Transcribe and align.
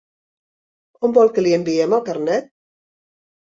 On 1.07 1.13
vol 1.17 1.29
que 1.35 1.43
li 1.47 1.53
enviem 1.59 1.95
el 1.99 2.03
carnet? 2.09 2.49